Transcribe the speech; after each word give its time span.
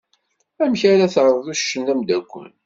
Amek 0.63 0.81
ara 0.91 1.13
terreḍ 1.13 1.45
uccen 1.51 1.81
d 1.87 1.89
amdakel? 1.93 2.51